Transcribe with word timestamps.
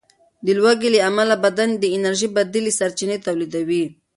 د 0.45 0.47
لوږې 0.59 0.89
له 0.95 0.99
امله 1.09 1.35
بدن 1.45 1.69
د 1.77 1.83
انرژۍ 1.97 2.27
بدیلې 2.35 2.71
سرچینې 2.79 3.17
تولیدوي. 3.25 3.83